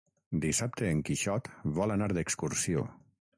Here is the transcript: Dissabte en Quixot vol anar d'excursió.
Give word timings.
Dissabte 0.45 0.87
en 0.93 1.03
Quixot 1.09 1.51
vol 1.77 1.95
anar 1.97 2.09
d'excursió. 2.19 2.89